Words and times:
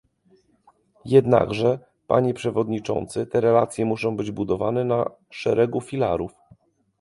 Jednakże, 1.05 1.79
panie 2.07 2.33
przewodniczący, 2.33 3.25
te 3.25 3.41
relacje 3.41 3.85
muszą 3.85 4.17
być 4.17 4.31
budowane 4.31 4.83
na 4.83 5.09
szeregu 5.29 5.81
filarów 5.81 6.31